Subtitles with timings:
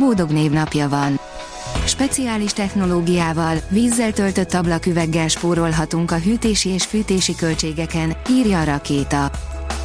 [0.00, 1.20] Bódog névnapja van.
[1.86, 9.30] Speciális technológiával, vízzel töltött ablaküveggel spórolhatunk a hűtési és fűtési költségeken, írja a rakéta.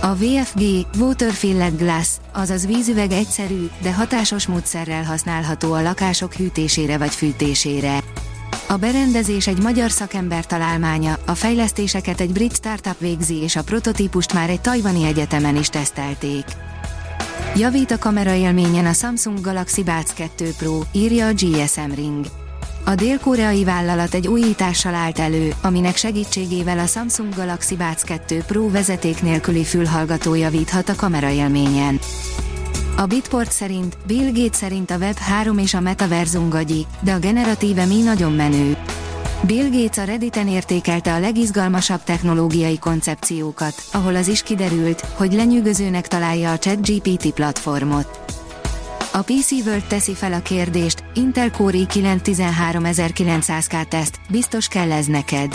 [0.02, 0.62] A VFG,
[1.00, 8.00] Water Filled Glass, azaz vízüveg egyszerű, de hatásos módszerrel használható a lakások hűtésére vagy fűtésére.
[8.68, 14.34] A berendezés egy magyar szakember találmánya, a fejlesztéseket egy brit startup végzi és a prototípust
[14.34, 16.46] már egy tajvani egyetemen is tesztelték.
[17.56, 22.26] Javít a kamera élményen a Samsung Galaxy Buds 2 Pro, írja a GSM Ring.
[22.86, 28.70] A dél-koreai vállalat egy újítással állt elő, aminek segítségével a Samsung Galaxy Buds 2 Pro
[28.70, 32.00] vezeték nélküli fülhallgató javíthat a kamera élményen.
[32.98, 37.20] A Bitport szerint, Bill Gates szerint a Web 3 és a metaverzum gagyi, de a
[37.20, 38.78] generatíve mi nagyon menő.
[39.42, 46.08] Bill Gates a Redditen értékelte a legizgalmasabb technológiai koncepciókat, ahol az is kiderült, hogy lenyűgözőnek
[46.08, 48.20] találja a ChatGPT platformot.
[49.14, 55.06] A PC World teszi fel a kérdést, Intel Core i9 13900K teszt, biztos kell ez
[55.06, 55.54] neked.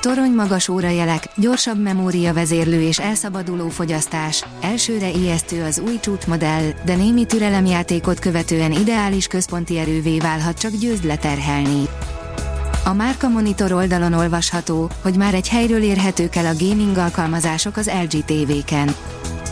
[0.00, 6.94] Torony magas órajelek, gyorsabb memória vezérlő és elszabaduló fogyasztás, elsőre ijesztő az új csúcsmodell, de
[6.96, 11.88] némi türelemjátékot követően ideális központi erővé válhat csak győzd leterhelni.
[12.84, 17.90] A Márka Monitor oldalon olvasható, hogy már egy helyről érhetők el a gaming alkalmazások az
[18.02, 18.94] LG TV-ken.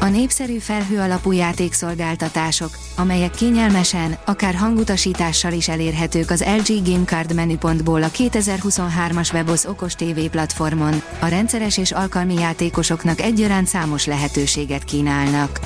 [0.00, 8.02] A népszerű felhő alapú játékszolgáltatások, amelyek kényelmesen, akár hangutasítással is elérhetők az LG Gamecard menüpontból
[8.02, 15.60] a 2023-as webos okos TV platformon, a rendszeres és alkalmi játékosoknak egyaránt számos lehetőséget kínálnak.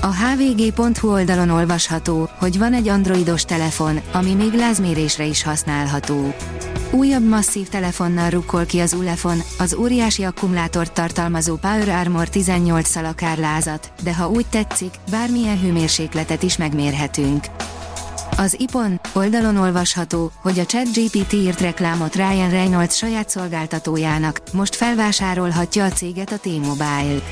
[0.00, 6.34] A hvg.hu oldalon olvasható, hogy van egy androidos telefon, ami még lázmérésre is használható.
[6.94, 13.38] Újabb masszív telefonnal rukkol ki az Ulefon, az óriási akkumulátort tartalmazó Power Armor 18 szalakár
[13.38, 17.44] lázat, de ha úgy tetszik, bármilyen hőmérsékletet is megmérhetünk.
[18.36, 25.84] Az IPON oldalon olvasható, hogy a ChatGPT írt reklámot Ryan Reynolds saját szolgáltatójának, most felvásárolhatja
[25.84, 27.22] a céget a T-Mobile.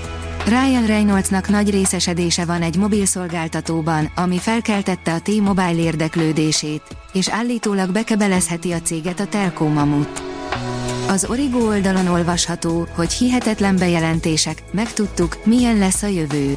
[0.50, 7.92] Ryan Reynoldsnak nagy részesedése van egy mobil szolgáltatóban, ami felkeltette a T-Mobile érdeklődését, és állítólag
[7.92, 10.22] bekebelezheti a céget a Telco Mamut.
[11.08, 16.56] Az Origo oldalon olvasható, hogy hihetetlen bejelentések, megtudtuk, milyen lesz a jövő.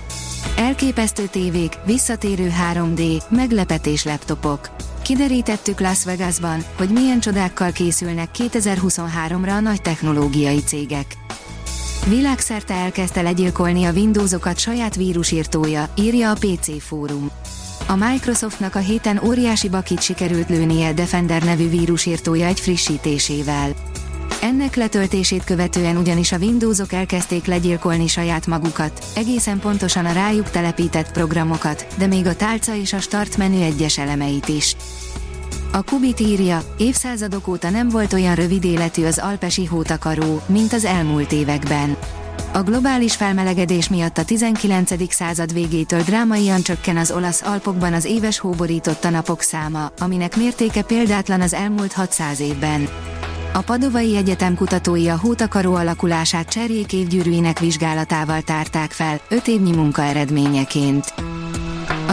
[0.57, 4.69] Elképesztő tévék, visszatérő 3D, meglepetés laptopok.
[5.01, 11.22] Kiderítettük Las Vegasban, hogy milyen csodákkal készülnek 2023-ra a nagy technológiai cégek.
[12.07, 17.29] Világszerte elkezdte legyilkolni a Windowsokat saját vírusírtója, írja a PC fórum.
[17.87, 23.73] A Microsoftnak a héten óriási bakit sikerült lőnie Defender nevű vírusírtója egy frissítésével.
[24.41, 31.11] Ennek letöltését követően ugyanis a Windowsok elkezdték legyilkolni saját magukat, egészen pontosan a rájuk telepített
[31.11, 34.75] programokat, de még a tálca és a start menü egyes elemeit is.
[35.75, 40.85] A Kubit írja, évszázadok óta nem volt olyan rövid életű az alpesi hótakaró, mint az
[40.85, 41.97] elmúlt években.
[42.53, 45.13] A globális felmelegedés miatt a 19.
[45.13, 51.41] század végétől drámaian csökken az olasz Alpokban az éves hóborította napok száma, aminek mértéke példátlan
[51.41, 52.87] az elmúlt 600 évben.
[53.53, 60.01] A Padovai Egyetem kutatói a hótakaró alakulását cserjék évgyűrűinek vizsgálatával tárták fel, 5 évnyi munka
[60.01, 61.13] eredményeként.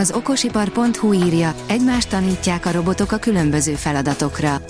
[0.00, 4.60] Az okosipar.hu írja, egymást tanítják a robotok a különböző feladatokra.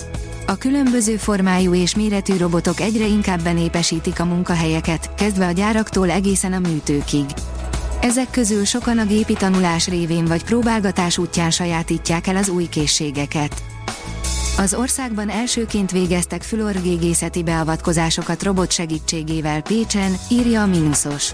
[0.47, 6.53] A különböző formájú és méretű robotok egyre inkább benépesítik a munkahelyeket, kezdve a gyáraktól egészen
[6.53, 7.25] a műtőkig.
[8.01, 13.63] Ezek közül sokan a gépi tanulás révén vagy próbálgatás útján sajátítják el az új készségeket.
[14.57, 21.33] Az országban elsőként végeztek fülorgégészeti beavatkozásokat robot segítségével Pécsen, írja a Minusos.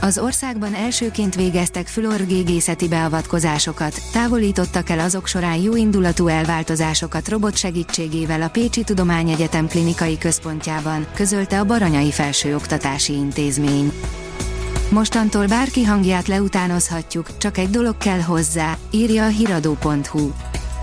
[0.00, 8.42] Az országban elsőként végeztek fülorgégészeti beavatkozásokat, távolítottak el azok során jó indulatú elváltozásokat robot segítségével
[8.42, 13.92] a Pécsi Tudományegyetem klinikai központjában, közölte a Baranyai Felsőoktatási Intézmény.
[14.90, 20.30] Mostantól bárki hangját leutánozhatjuk, csak egy dolog kell hozzá, írja a hiradó.hu.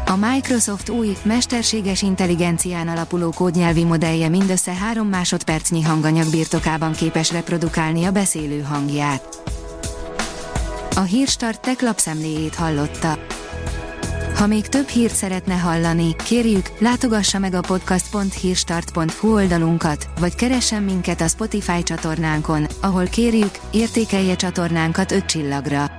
[0.09, 8.05] A Microsoft új, mesterséges intelligencián alapuló kódnyelvi modellje mindössze 3 másodpercnyi hanganyag birtokában képes reprodukálni
[8.05, 9.41] a beszélő hangját.
[10.95, 13.19] A Hírstart tech lapszemléjét hallotta.
[14.35, 21.21] Ha még több hírt szeretne hallani, kérjük, látogassa meg a podcast.hírstart.hu oldalunkat, vagy keressen minket
[21.21, 25.98] a Spotify csatornánkon, ahol kérjük, értékelje csatornánkat 5 csillagra.